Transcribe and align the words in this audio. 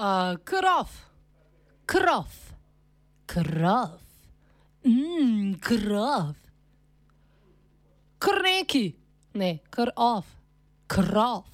Uh, 0.00 0.32
krov, 0.48 0.88
krov, 1.84 2.32
krov, 3.28 4.00
mm, 4.80 5.60
krov, 5.60 6.32
krneki, 8.16 8.96
ne, 9.36 9.58
krov, 9.68 10.24
krov. 10.88 11.44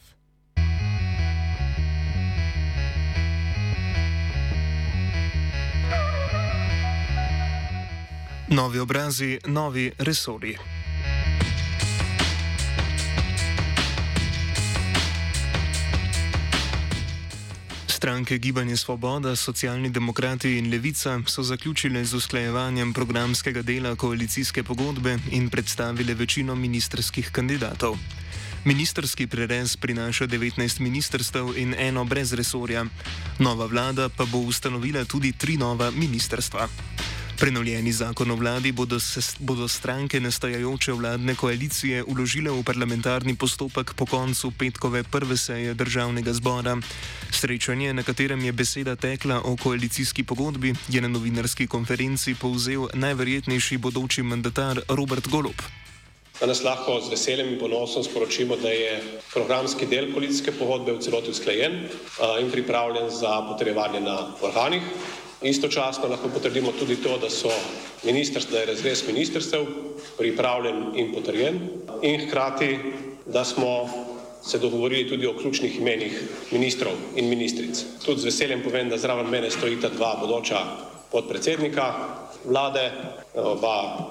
Novi 8.46 8.78
obrazi, 8.78 9.40
novi 9.50 9.90
resori. 9.98 10.75
Stranke 17.96 18.38
Gibanje 18.38 18.76
Svoboda, 18.76 19.36
Socialni 19.36 19.90
demokrati 19.90 20.58
in 20.58 20.70
Levica 20.70 21.20
so 21.26 21.42
zaključile 21.42 22.04
z 22.04 22.14
usklajevanjem 22.14 22.92
programskega 22.92 23.62
dela 23.62 23.96
koalicijske 23.96 24.62
pogodbe 24.62 25.18
in 25.30 25.48
predstavile 25.50 26.14
večino 26.14 26.54
ministerskih 26.54 27.30
kandidatov. 27.32 27.96
Ministerski 28.64 29.26
prerez 29.26 29.76
prinaša 29.76 30.26
19 30.26 30.80
ministrstev 30.80 31.56
in 31.56 31.74
eno 31.78 32.04
brez 32.04 32.32
resorja. 32.32 32.84
Nova 33.38 33.66
vlada 33.66 34.08
pa 34.08 34.24
bo 34.24 34.38
ustanovila 34.38 35.04
tudi 35.04 35.32
tri 35.32 35.56
nova 35.56 35.90
ministerstva. 35.90 36.68
Prenovljeni 37.36 37.92
zakon 37.92 38.30
o 38.30 38.34
vladi 38.34 38.72
bodo, 38.72 39.00
se, 39.00 39.20
bodo 39.38 39.68
stranke 39.68 40.20
nastajajoče 40.20 40.92
vladne 40.92 41.34
koalicije 41.34 42.04
uložile 42.04 42.50
v 42.50 42.62
parlamentarni 42.64 43.34
postopek 43.36 43.92
po 43.94 44.06
koncu 44.06 44.50
petkove 44.58 45.02
prve 45.02 45.36
seje 45.36 45.74
državnega 45.74 46.32
zbora. 46.32 46.76
Srečanje, 47.30 47.92
na 47.94 48.02
katerem 48.02 48.44
je 48.44 48.52
beseda 48.52 48.96
tekla 48.96 49.40
o 49.44 49.56
koalicijski 49.56 50.24
pogodbi, 50.24 50.74
je 50.88 51.00
na 51.00 51.08
novinarski 51.08 51.66
konferenci 51.66 52.34
povzel 52.34 52.88
najverjetnejši 52.94 53.78
bodoči 53.78 54.22
mandatar 54.22 54.80
Robert 54.88 55.28
Golop. 55.28 55.60
Danes 56.40 56.64
lahko 56.64 57.00
z 57.00 57.10
veseljem 57.10 57.52
in 57.52 57.60
ponosom 57.60 58.04
sporočimo, 58.04 58.56
da 58.56 58.68
je 58.68 59.20
programski 59.32 59.86
del 59.86 60.08
koalicijske 60.12 60.52
pogodbe 60.56 60.92
v 60.92 61.04
celoti 61.04 61.30
usklajen 61.30 61.78
in 62.40 62.50
pripravljen 62.50 63.10
za 63.10 63.40
potrjevanje 63.48 64.00
na 64.00 64.18
organih. 64.42 64.82
Istočasno 65.46 66.08
lahko 66.08 66.28
potrdimo 66.28 66.72
tudi 66.72 66.96
to, 66.96 67.18
da 67.18 67.30
so 67.30 67.50
da 68.02 68.58
je 68.58 68.66
razrez 68.66 69.02
ministrstev 69.06 69.66
pripravljen 70.16 70.76
in 70.94 71.12
potrjen 71.12 71.60
in 72.02 72.20
hkrati, 72.20 72.78
da 73.26 73.44
smo 73.44 73.88
se 74.42 74.58
dogovorili 74.58 75.08
tudi 75.08 75.26
o 75.26 75.34
ključnih 75.34 75.78
imenih 75.78 76.20
ministrov 76.50 76.92
in 77.16 77.28
ministric. 77.28 77.84
Tudi 78.00 78.20
z 78.20 78.24
veseljem 78.24 78.62
povem, 78.62 78.88
da 78.88 78.98
zraven 78.98 79.26
mene 79.28 79.50
stojita 79.50 79.88
dva 79.90 80.16
bodoča 80.16 80.95
podpredsednika 81.10 81.94
vlade, 82.44 82.90
oba 83.34 84.06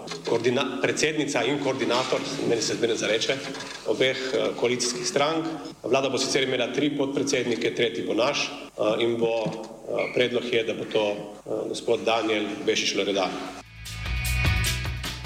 predsednica 0.82 1.44
in 1.44 1.60
koordinator, 1.64 2.20
meni 2.50 2.62
se 2.62 2.76
zmeraj 2.76 2.98
zareče, 2.98 3.38
obeh 3.88 4.18
eh, 4.18 4.50
koalicijskih 4.60 5.08
strank. 5.08 5.46
Vlada 5.84 6.10
bo 6.10 6.18
sicer 6.18 6.44
imela 6.44 6.68
tri 6.74 6.92
podpredsednike, 6.98 7.76
tretji 7.76 8.06
bo 8.08 8.14
naš 8.14 8.50
eh, 8.50 9.04
in 9.04 9.18
bo 9.20 9.36
Eh, 9.86 10.12
predlog 10.14 10.44
je, 10.54 10.64
da 10.64 10.74
bo 10.74 10.86
to 10.86 11.16
gospod 11.70 12.00
Daniel 12.06 12.44
Bešič 12.66 12.96
Loredan. 12.96 13.30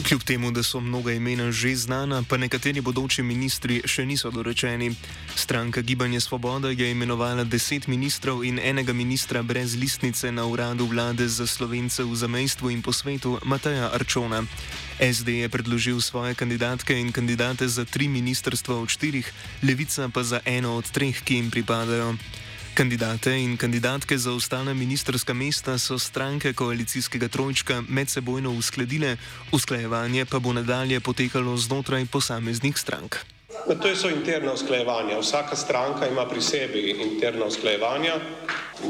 Kljub 0.09 0.23
temu, 0.23 0.52
da 0.52 0.63
so 0.63 0.79
mnoga 0.79 1.11
imena 1.13 1.52
že 1.52 1.75
znana, 1.75 2.23
pa 2.29 2.38
nekateri 2.38 2.81
bodoči 2.81 3.21
ministri 3.21 3.75
še 3.85 4.07
niso 4.09 4.31
dorečeni. 4.33 4.95
Stranka 5.35 5.81
Gibanje 5.81 6.19
Svoboda 6.19 6.71
je 6.73 6.89
imenovala 6.91 7.43
deset 7.43 7.85
ministrov 7.88 8.41
in 8.43 8.57
enega 8.57 8.93
ministra 8.93 9.43
brez 9.43 9.75
listnice 9.77 10.31
na 10.31 10.47
uradu 10.49 10.89
vlade 10.89 11.27
za 11.27 11.45
slovence 11.47 12.02
v 12.03 12.15
zamejstvu 12.15 12.71
in 12.73 12.81
po 12.81 12.89
svetu, 12.89 13.37
Mateja 13.45 13.93
Arčona. 13.93 14.41
SD 14.97 15.45
je 15.45 15.49
predložil 15.49 16.02
svoje 16.02 16.33
kandidatke 16.33 16.97
in 16.97 17.14
kandidate 17.14 17.67
za 17.67 17.86
tri 17.86 18.09
ministrstva 18.09 18.81
od 18.81 18.89
štirih, 18.89 19.30
Levica 19.61 20.09
pa 20.09 20.25
za 20.25 20.42
eno 20.45 20.73
od 20.73 20.89
treh, 20.89 21.21
ki 21.21 21.36
jim 21.36 21.53
pripadajo. 21.53 22.17
Kandidate 22.80 23.36
in 23.36 23.58
kandidatke 23.58 24.17
za 24.17 24.32
ostale 24.32 24.73
ministerska 24.73 25.34
mesta 25.34 25.78
so 25.78 26.00
stranke 26.00 26.54
koalicijskega 26.54 27.28
trojčka 27.28 27.84
medsebojno 27.90 28.52
uskladile, 28.52 29.17
usklajevanje 29.52 30.26
pa 30.26 30.40
bo 30.40 30.54
nadalje 30.54 31.00
potekalo 31.00 31.58
znotraj 31.58 32.06
posameznih 32.06 32.78
strank. 32.78 33.16
No, 33.67 33.76
to 33.76 33.95
so 33.95 34.08
interna 34.10 34.54
usklajevanja. 34.54 35.20
Vsaka 35.20 35.56
stranka 35.56 36.08
ima 36.08 36.26
pri 36.26 36.42
sebi 36.42 36.95
interna 37.04 37.45
usklajevanja. 37.52 38.16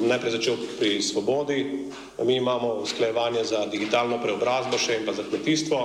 Najprej 0.01 0.31
začel 0.31 0.57
pri 0.79 1.01
svobodi, 1.01 1.89
mi 2.25 2.35
imamo 2.35 2.67
usklajevanje 2.85 3.43
za 3.43 3.65
digitalno 3.65 4.21
preobrazbo 4.21 4.77
še 4.77 4.99
in 5.01 5.05
pa 5.05 5.17
za 5.17 5.25
kmetijstvo. 5.25 5.79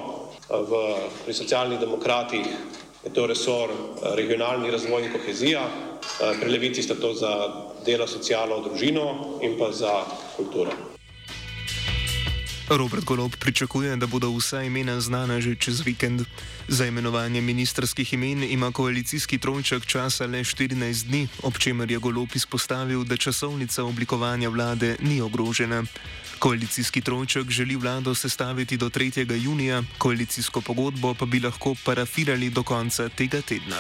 V, 0.51 0.87
pri 1.25 1.35
socialnih 1.35 1.81
demokratih 1.81 2.45
je 3.05 3.13
to 3.13 3.27
resor 3.27 3.71
regionalni 4.17 4.71
razvoj 4.71 5.05
in 5.05 5.13
kohezija. 5.13 5.61
Eh, 5.61 6.35
pri 6.41 6.51
levici 6.51 6.83
sta 6.83 6.95
to 6.95 7.15
za 7.15 7.33
delo, 7.87 8.07
socialno 8.07 8.61
družino 8.61 9.39
in 9.43 9.59
pa 9.59 9.73
za 9.73 10.05
kulturo. 10.37 10.94
Robert 12.69 13.05
Golob 13.05 13.37
pričakuje, 13.37 13.97
da 13.97 14.07
bodo 14.07 14.31
vsa 14.37 14.63
imena 14.63 15.01
znana 15.01 15.41
že 15.41 15.55
čez 15.55 15.81
vikend. 15.85 16.23
Za 16.69 16.87
imenovanje 16.87 17.41
ministerskih 17.41 18.13
imen 18.13 18.43
ima 18.45 18.73
koalicijski 18.73 19.39
trojček 19.39 19.87
časa 19.87 20.27
le 20.27 20.41
14 20.41 21.05
dni, 21.05 21.29
ob 21.43 21.59
čemer 21.59 21.91
je 21.91 21.99
Golob 21.99 22.29
izpostavil, 22.35 23.05
da 23.05 23.17
časovnica 23.17 23.85
oblikovanja 23.85 24.49
vlade 24.49 24.97
ni 25.01 25.21
ogrožena. 25.21 25.85
Koalicijski 26.39 27.01
trojček 27.01 27.51
želi 27.51 27.77
vlado 27.77 28.15
sestaviti 28.15 28.77
do 28.77 28.89
3. 28.89 29.43
junija, 29.45 29.83
koalicijsko 29.99 30.61
pogodbo 30.61 31.15
pa 31.15 31.27
bi 31.27 31.41
lahko 31.41 31.75
parafirali 31.85 32.51
do 32.51 32.63
konca 32.63 33.09
tega 33.09 33.41
tedna. 33.41 33.77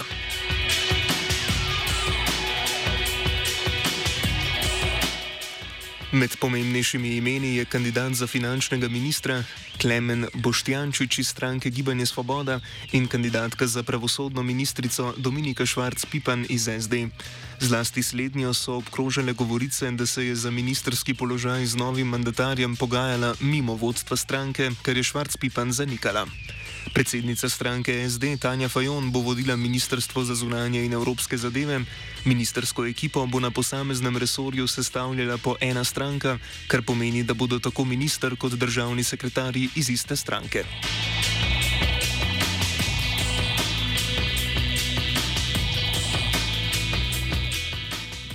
Med 6.14 6.36
pomembnejšimi 6.38 7.16
imeni 7.16 7.56
je 7.56 7.64
kandidat 7.64 8.12
za 8.14 8.26
finančnega 8.26 8.88
ministra 8.88 9.42
Klemen 9.80 10.26
Boštjančič 10.34 11.18
iz 11.18 11.28
stranke 11.28 11.70
Gibanje 11.70 12.06
Svoboda 12.06 12.60
in 12.92 13.08
kandidatka 13.08 13.66
za 13.66 13.82
pravosodno 13.82 14.42
ministrico 14.42 15.14
Dominika 15.16 15.66
Švarc-Pipan 15.66 16.46
iz 16.48 16.68
SD. 16.80 17.10
Zlasti 17.60 18.02
slednjo 18.02 18.54
so 18.54 18.76
obkrožile 18.76 19.32
govorice, 19.32 19.90
da 19.90 20.06
se 20.06 20.26
je 20.26 20.36
za 20.36 20.50
ministerski 20.50 21.14
položaj 21.14 21.66
z 21.66 21.76
novim 21.76 22.06
mandatarjem 22.06 22.76
pogajala 22.76 23.34
mimo 23.40 23.74
vodstva 23.74 24.16
stranke, 24.16 24.70
kar 24.82 24.96
je 24.96 25.02
Švarc-Pipan 25.02 25.70
zanikala. 25.70 26.26
Predsednica 26.92 27.48
stranke 27.48 28.08
SD 28.10 28.36
Tanja 28.40 28.68
Fajon 28.68 29.12
bo 29.12 29.20
vodila 29.20 29.56
Ministrstvo 29.56 30.24
za 30.24 30.34
zunanje 30.34 30.84
in 30.84 30.92
evropske 30.92 31.36
zadeve. 31.36 31.80
Ministersko 32.24 32.86
ekipo 32.86 33.26
bo 33.26 33.40
na 33.40 33.50
posameznem 33.50 34.16
resorju 34.16 34.66
sestavljala 34.66 35.38
po 35.38 35.56
ena 35.60 35.84
stranka, 35.84 36.38
kar 36.66 36.82
pomeni, 36.82 37.22
da 37.22 37.34
bodo 37.34 37.58
tako 37.58 37.84
minister 37.84 38.36
kot 38.36 38.52
državni 38.52 39.04
sekretarji 39.04 39.68
iz 39.76 39.90
iste 39.90 40.16
stranke. 40.16 40.64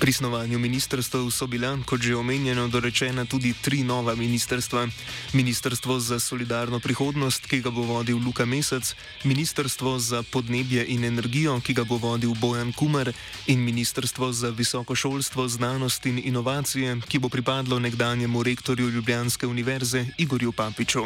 Pri 0.09 0.25
snovanju 0.25 0.57
ministrstv 0.59 1.29
so 1.29 1.45
bila, 1.45 1.77
kot 1.85 2.01
že 2.01 2.17
omenjeno, 2.17 2.65
dorečena 2.65 3.29
tudi 3.29 3.53
tri 3.53 3.85
nova 3.85 4.15
ministrstva. 4.17 4.89
Ministrstvo 5.37 5.99
za 6.01 6.17
solidarno 6.17 6.79
prihodnost, 6.81 7.45
ki 7.45 7.61
ga 7.61 7.69
bo 7.69 7.85
vodil 7.85 8.17
Luka 8.17 8.41
Mesec, 8.41 8.95
Ministrstvo 9.23 9.99
za 10.01 10.23
podnebje 10.25 10.81
in 10.89 11.05
energijo, 11.05 11.61
ki 11.61 11.77
ga 11.77 11.85
bo 11.85 12.01
vodil 12.01 12.33
Bojan 12.33 12.73
Kumer 12.73 13.13
in 13.45 13.61
Ministrstvo 13.61 14.33
za 14.33 14.49
visoko 14.49 14.97
šolstvo, 14.97 15.45
znanost 15.45 16.05
in 16.09 16.17
inovacije, 16.17 17.05
ki 17.05 17.21
bo 17.21 17.29
pripadlo 17.29 17.77
nekdanjemu 17.79 18.43
rektorju 18.43 18.89
Ljubljanske 18.89 19.45
univerze 19.45 20.05
Igorju 20.17 20.51
Papiču. 20.51 21.05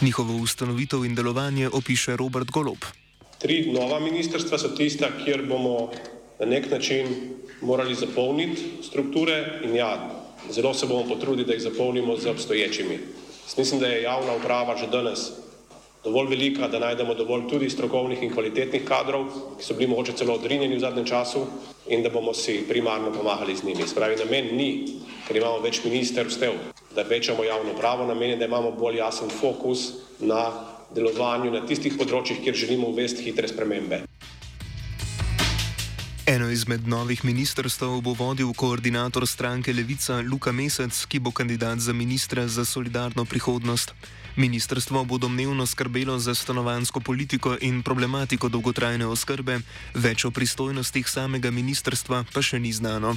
Njihovo 0.00 0.32
ustanovitev 0.40 1.04
in 1.04 1.14
delovanje 1.14 1.68
opiše 1.68 2.16
Robert 2.16 2.48
Golop. 2.48 2.80
Tri 3.38 3.68
nova 3.72 4.00
ministrstva 4.00 4.58
so 4.58 4.72
tista, 4.72 5.12
kjer 5.24 5.44
bomo 5.44 5.92
na 6.38 6.46
nek 6.46 6.70
način 6.70 7.06
morali 7.60 7.94
zapolniti 7.94 8.62
strukture 8.82 9.60
in 9.64 9.76
ja, 9.76 10.10
zelo 10.50 10.74
se 10.74 10.86
bomo 10.86 11.08
potrudili, 11.08 11.46
da 11.46 11.52
jih 11.52 11.62
zapolnimo 11.62 12.16
z 12.16 12.26
obstoječimi. 12.26 12.98
Mislim, 13.58 13.80
da 13.80 13.86
je 13.86 14.02
javna 14.02 14.34
uprava 14.34 14.76
že 14.76 14.86
danes 14.86 15.30
dovolj 16.04 16.28
velika, 16.28 16.68
da 16.68 16.78
najdemo 16.78 17.14
dovolj 17.14 17.48
tudi 17.50 17.70
strokovnih 17.70 18.22
in 18.22 18.32
kvalitetnih 18.32 18.84
kadrov, 18.84 19.26
ki 19.58 19.64
so 19.64 19.74
bili 19.74 19.90
mogoče 19.90 20.12
celo 20.12 20.34
odrinjeni 20.34 20.76
v 20.76 20.80
zadnjem 20.80 21.06
času 21.06 21.46
in 21.88 22.02
da 22.02 22.10
bomo 22.10 22.34
si 22.34 22.64
primarno 22.68 23.12
pomagali 23.12 23.56
z 23.56 23.64
njimi. 23.64 23.86
Spravi, 23.86 24.16
namen 24.16 24.56
ni, 24.56 24.70
ker 25.28 25.36
imamo 25.36 25.58
več 25.58 25.82
ministerstev, 25.84 26.52
da 26.94 27.02
večamo 27.02 27.44
javno 27.44 27.72
upravo, 27.74 28.06
namen 28.06 28.30
je, 28.30 28.36
da 28.36 28.44
imamo 28.44 28.70
bolj 28.72 29.02
jasen 29.02 29.28
fokus 29.28 29.92
na 30.20 30.50
delovanju 30.94 31.50
na 31.52 31.66
tistih 31.66 31.98
področjih, 31.98 32.40
kjer 32.44 32.54
želimo 32.56 32.88
uvesti 32.88 33.26
hitre 33.26 33.48
spremembe. 33.48 34.07
Eno 36.28 36.50
izmed 36.50 36.88
novih 36.88 37.24
ministrstv 37.24 37.84
bo 38.04 38.12
vodil 38.12 38.52
koordinator 38.52 39.24
stranke 39.26 39.72
Levica 39.72 40.20
Luka 40.20 40.52
Mesec, 40.52 41.06
ki 41.08 41.18
bo 41.18 41.30
kandidat 41.30 41.78
za 41.78 41.92
ministra 41.92 42.44
za 42.48 42.64
solidarno 42.64 43.24
prihodnost. 43.24 43.94
Ministrstvo 44.38 45.02
bo 45.04 45.18
domnevno 45.18 45.66
skrbelo 45.66 46.18
za 46.18 46.34
stanovansko 46.34 47.00
politiko 47.00 47.56
in 47.60 47.82
problematiko 47.82 48.46
dolgotrajne 48.48 49.02
oskrbe, 49.02 49.58
več 49.98 50.24
o 50.24 50.30
pristojnostih 50.30 51.08
samega 51.10 51.50
ministrstva 51.50 52.22
pa 52.30 52.38
še 52.38 52.62
ni 52.62 52.70
znano. 52.70 53.16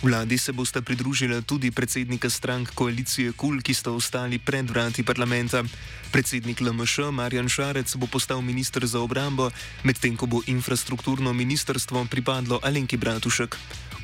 Vladi 0.00 0.40
se 0.40 0.56
boste 0.56 0.80
pridružile 0.80 1.42
tudi 1.44 1.68
predsednika 1.68 2.30
strank 2.32 2.72
koalicije 2.72 3.36
KUL, 3.36 3.60
ki 3.60 3.76
sta 3.76 3.92
ostali 3.92 4.40
pred 4.40 4.64
vrati 4.64 5.04
parlamenta. 5.04 5.60
Predsednik 6.08 6.64
LMŠ 6.64 7.12
Marjan 7.12 7.52
Šarec 7.52 7.92
bo 8.00 8.08
postal 8.08 8.40
ministr 8.40 8.88
za 8.88 9.04
obrambo, 9.04 9.52
medtem 9.84 10.16
ko 10.16 10.24
bo 10.24 10.40
infrastrukturno 10.48 11.36
ministrstvo 11.36 12.08
pripadlo 12.08 12.64
Alenki 12.64 12.96
Bratušek. 12.96 13.52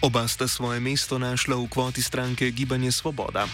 Oba 0.05 0.29
sta 0.29 0.45
svoje 0.45 0.77
mesto 0.81 1.17
našla 1.17 1.57
v 1.57 1.65
kvoti 1.73 2.05
stranke 2.05 2.53
Gibanje 2.53 2.93
Svoboda. 2.93 3.49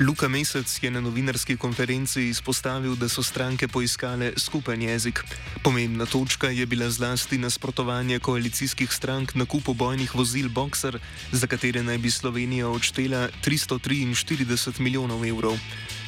Luka 0.00 0.28
Mesec 0.28 0.82
je 0.82 0.90
na 0.90 1.00
novinarski 1.00 1.56
konferenci 1.56 2.22
izpostavil, 2.32 2.96
da 2.96 3.08
so 3.08 3.22
stranke 3.22 3.68
poiskale 3.68 4.32
skupen 4.36 4.82
jezik. 4.82 5.20
Pomembna 5.62 6.06
točka 6.06 6.48
je 6.48 6.66
bila 6.66 6.90
zlasti 6.90 7.38
nasprotovanje 7.38 8.18
koalicijskih 8.18 8.92
strank 8.92 9.34
na 9.34 9.44
kupu 9.44 9.74
bojnih 9.74 10.14
vozil 10.14 10.48
Boxer, 10.48 10.98
za 11.32 11.46
katere 11.46 11.82
naj 11.82 11.98
bi 11.98 12.10
Slovenija 12.10 12.68
odštela 12.68 13.28
343 13.44 14.80
milijonov 14.80 15.24
evrov. 15.24 15.58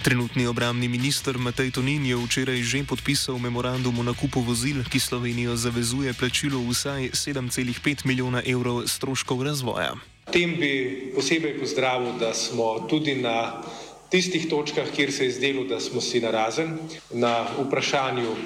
Trenutni 0.03 0.47
obramni 0.47 0.89
minister 0.89 1.39
Matej 1.39 1.71
Tonin 1.71 2.07
je 2.07 2.17
včeraj 2.17 2.63
že 2.63 2.85
podpisal 2.85 3.39
memorandum 3.39 3.99
o 3.99 4.03
nakupu 4.03 4.41
vozil, 4.41 4.85
ki 4.89 5.01
Slovenijo 5.01 5.57
zavezuje 5.57 6.15
plačilo 6.15 6.65
vsaj 6.65 7.11
7,5 7.13 8.07
milijona 8.07 8.41
evrov 8.47 8.89
stroškov 8.89 9.43
razvoja. 9.43 10.12
Tem 10.31 10.55
bi 10.57 11.13
posebej 11.15 11.59
pozdravil, 11.59 12.15
da 12.19 12.35
smo 12.35 12.87
tudi 12.89 13.15
na 13.15 13.63
tistih 14.09 14.47
točkah, 14.49 14.91
kjer 14.95 15.13
se 15.13 15.25
je 15.25 15.31
zdelo, 15.31 15.65
da 15.65 15.81
smo 15.81 16.01
si 16.01 16.21
narazen, 16.21 16.77
na 17.11 17.47
vprašanju 17.59 18.31
uh, 18.31 18.39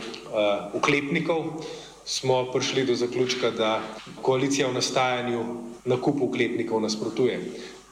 uklepnikov, 0.75 1.45
smo 2.05 2.53
prišli 2.53 2.85
do 2.87 2.95
zaključka, 2.95 3.51
da 3.51 3.83
koalicija 4.23 4.69
v 4.69 4.79
nastajanju 4.79 5.43
nakupu 5.85 6.25
uklepnikov 6.25 6.81
nasprotuje. 6.81 7.41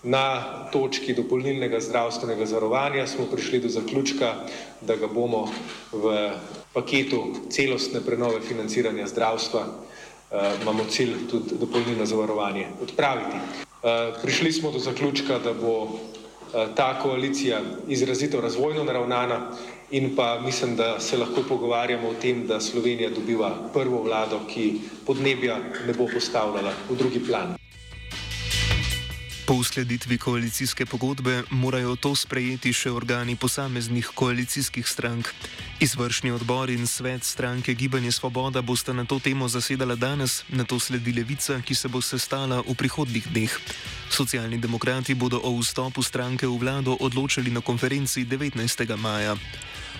Na 0.03 0.41
točki 0.73 1.15
dopolnilnega 1.15 1.81
zdravstvenega 1.81 2.47
zarovanja 2.47 3.07
smo 3.07 3.27
prišli 3.27 3.61
do 3.61 3.69
zaključka, 3.69 4.33
da 4.81 4.97
ga 4.97 5.07
bomo 5.07 5.49
v 5.93 6.31
paketu 6.73 7.25
celostne 7.51 8.01
prenove 8.01 8.41
financiranja 8.41 9.07
zdravstva, 9.07 9.67
uh, 9.67 10.63
imamo 10.63 10.89
cilj 10.91 11.29
tudi 11.31 11.61
dopolnilno 11.61 12.07
zavarovanje, 12.07 12.67
odpraviti. 12.83 13.37
Eh, 13.85 14.13
prišli 14.23 14.53
smo 14.53 14.71
do 14.71 14.79
zaključka, 14.79 15.39
da 15.39 15.53
bo 15.53 15.85
eh, 15.85 16.67
ta 16.77 17.01
koalicija 17.03 17.61
izrazito 17.89 18.41
razvojno 18.41 18.85
naravnana 18.85 19.51
in 19.91 20.17
pa 20.17 20.41
mislim, 20.41 20.77
da 20.77 21.01
se 21.01 21.19
lahko 21.19 21.43
pogovarjamo 21.49 22.09
o 22.09 22.15
tem, 22.15 22.47
da 22.47 22.61
Slovenija 22.61 23.11
dobiva 23.11 23.51
prvo 23.75 24.03
vlado, 24.03 24.41
ki 24.49 24.73
podnebja 25.07 25.59
ne 25.87 25.93
bo 25.93 26.07
postavljala 26.15 26.73
v 26.91 26.97
drugi 26.97 27.21
plan. 27.27 27.55
Po 29.47 29.55
uskladitvi 29.55 30.19
koalicijske 30.19 30.87
pogodbe 30.87 31.43
morajo 31.51 31.97
to 31.97 32.15
sprejeti 32.17 32.73
še 32.73 32.89
organi 32.91 33.37
posameznih 33.37 34.09
koalicijskih 34.17 34.89
strank. 34.89 35.29
Izvršni 35.85 36.33
odbor 36.33 36.71
in 36.73 36.87
svet 36.87 37.25
stranke 37.25 37.75
Gibanje 37.75 38.13
Svoboda 38.13 38.63
bosta 38.63 38.93
na 38.93 39.05
to 39.05 39.19
temo 39.21 39.49
zasedala 39.49 39.99
danes, 40.01 40.45
na 40.49 40.65
to 40.65 40.81
sledi 40.81 41.13
levica, 41.13 41.61
ki 41.61 41.75
se 41.75 41.93
bo 41.93 42.01
sestala 42.01 42.63
v 42.65 42.73
prihodnih 42.73 43.29
dneh. 43.29 43.59
Socialni 44.09 44.57
demokrati 44.59 45.15
bodo 45.15 45.43
o 45.45 45.53
vstopu 45.61 46.01
stranke 46.03 46.49
v 46.49 46.57
vlado 46.57 46.97
odločili 46.97 47.53
na 47.53 47.61
konferenci 47.61 48.25
19. 48.25 48.97
maja. 48.97 49.37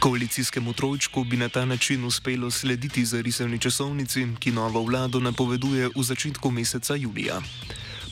Koalicijskemu 0.01 0.73
trojčku 0.73 1.25
bi 1.25 1.37
na 1.37 1.49
ta 1.49 1.69
način 1.69 2.05
uspelo 2.05 2.51
slediti 2.51 3.05
zarisani 3.05 3.61
časovnici, 3.61 4.27
ki 4.41 4.57
novo 4.57 4.81
vlado 4.81 5.21
napoveduje 5.21 5.93
v 5.93 6.03
začetku 6.03 6.51
meseca 6.51 6.97
julija. 6.97 7.45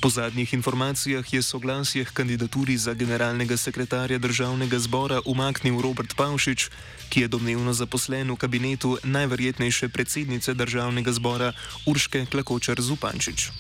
Po 0.03 0.11
zadnjih 0.11 0.55
informacijah 0.55 1.33
je 1.33 1.43
soglasje 1.43 2.05
k 2.05 2.11
kandidaturi 2.11 2.77
za 2.77 2.95
generalnega 2.95 3.57
sekretarja 3.57 4.19
državnega 4.19 4.79
zbora 4.79 5.21
umaknil 5.25 5.81
Robert 5.81 6.15
Pavšič, 6.17 6.69
ki 7.09 7.21
je 7.21 7.29
domnevno 7.29 7.73
zaposlen 7.73 8.31
v 8.31 8.37
kabinetu 8.37 8.99
najverjetnejše 9.05 9.89
predsednice 9.89 10.55
državnega 10.55 11.13
zbora 11.13 11.53
Urške 11.87 12.27
Klakočar 12.27 12.83
Zupančič. 12.83 13.51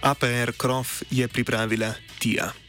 APR 0.00 0.52
Krof 0.56 1.02
je 1.10 1.28
pripravila 1.28 1.94
Tija. 2.18 2.63